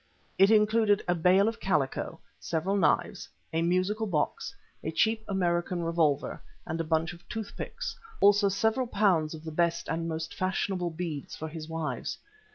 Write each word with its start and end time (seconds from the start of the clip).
It 0.39 0.49
included 0.49 1.03
a 1.07 1.13
bale 1.13 1.47
of 1.47 1.59
calico, 1.59 2.19
several 2.39 2.75
knives, 2.75 3.29
a 3.53 3.61
musical 3.61 4.07
box, 4.07 4.55
a 4.83 4.89
cheap 4.89 5.23
American 5.27 5.83
revolver, 5.83 6.41
and 6.65 6.81
a 6.81 6.83
bundle 6.83 7.17
of 7.17 7.29
tooth 7.29 7.53
picks; 7.55 7.95
also 8.19 8.49
several 8.49 8.87
pounds 8.87 9.35
of 9.35 9.43
the 9.43 9.51
best 9.51 9.87
and 9.87 10.09
most 10.09 10.33
fashionable 10.33 10.89
beads 10.89 11.35
for 11.35 11.47
his 11.47 11.69
wives. 11.69 12.17